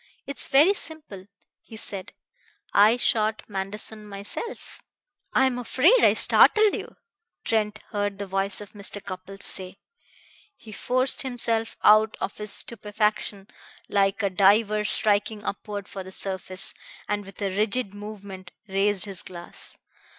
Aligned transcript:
"It's 0.25 0.47
very 0.47 0.73
simple," 0.73 1.27
he 1.61 1.77
said. 1.77 2.13
"I 2.73 2.97
shot 2.97 3.43
Manderson 3.47 4.07
myself." 4.07 4.81
"I 5.31 5.45
am 5.45 5.59
afraid 5.59 6.03
I 6.03 6.15
startled 6.15 6.73
you," 6.73 6.95
Trent 7.45 7.77
heard 7.91 8.17
the 8.17 8.25
voice 8.25 8.61
of 8.61 8.71
Mr. 8.71 8.99
Cupples 8.99 9.45
say. 9.45 9.77
He 10.55 10.71
forced 10.71 11.21
himself 11.21 11.77
out 11.83 12.17
of 12.19 12.39
his 12.39 12.51
stupefaction 12.51 13.47
like 13.89 14.23
a 14.23 14.31
diver 14.31 14.85
striking 14.85 15.43
upward 15.43 15.87
for 15.87 16.03
the 16.03 16.11
surface, 16.11 16.73
and 17.07 17.23
with 17.23 17.39
a 17.39 17.55
rigid 17.55 17.93
movement 17.93 18.49
raised 18.67 19.05
his 19.05 19.21
glass. 19.21 19.77